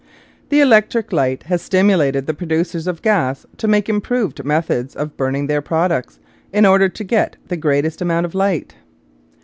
The 0.49 0.61
electric 0.61 1.13
light 1.13 1.43
has 1.43 1.61
stimulated 1.61 2.25
the 2.25 2.33
producers 2.33 2.87
of 2.87 3.03
gas 3.03 3.45
to 3.57 3.67
make 3.67 3.87
improved 3.87 4.43
methods 4.43 4.95
of 4.95 5.15
burning 5.15 5.45
their 5.45 5.61
products 5.61 6.17
in 6.51 6.65
order 6.65 6.89
to 6.89 7.03
get 7.03 7.35
the 7.49 7.55
greatest 7.55 8.01
amount 8.01 8.25
of 8.25 8.33
light. 8.33 8.73